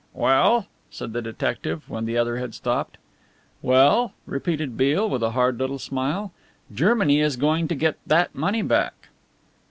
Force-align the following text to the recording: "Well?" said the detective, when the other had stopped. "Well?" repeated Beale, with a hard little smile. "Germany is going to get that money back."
"Well?" 0.15 0.65
said 0.89 1.13
the 1.13 1.21
detective, 1.21 1.87
when 1.87 2.05
the 2.05 2.17
other 2.17 2.37
had 2.37 2.55
stopped. 2.55 2.97
"Well?" 3.61 4.13
repeated 4.25 4.75
Beale, 4.75 5.07
with 5.07 5.21
a 5.21 5.29
hard 5.33 5.59
little 5.59 5.77
smile. 5.77 6.31
"Germany 6.73 7.19
is 7.19 7.35
going 7.35 7.67
to 7.67 7.75
get 7.75 7.99
that 8.07 8.33
money 8.33 8.63
back." 8.63 9.09